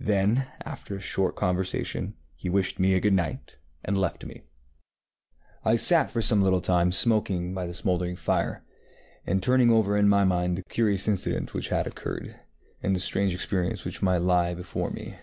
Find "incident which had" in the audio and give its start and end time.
11.08-11.86